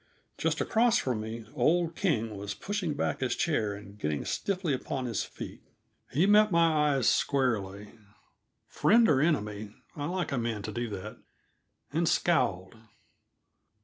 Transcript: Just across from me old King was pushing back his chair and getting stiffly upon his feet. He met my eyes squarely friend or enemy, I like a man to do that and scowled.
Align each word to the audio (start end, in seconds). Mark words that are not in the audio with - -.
Just 0.35 0.59
across 0.59 0.97
from 0.97 1.21
me 1.21 1.45
old 1.53 1.95
King 1.95 2.35
was 2.35 2.55
pushing 2.55 2.95
back 2.95 3.19
his 3.19 3.35
chair 3.35 3.75
and 3.75 3.99
getting 3.99 4.25
stiffly 4.25 4.73
upon 4.73 5.05
his 5.05 5.23
feet. 5.23 5.61
He 6.09 6.25
met 6.25 6.51
my 6.51 6.95
eyes 6.95 7.07
squarely 7.07 7.91
friend 8.65 9.07
or 9.07 9.21
enemy, 9.21 9.75
I 9.95 10.05
like 10.05 10.31
a 10.31 10.39
man 10.39 10.63
to 10.63 10.71
do 10.71 10.89
that 10.89 11.17
and 11.93 12.09
scowled. 12.09 12.77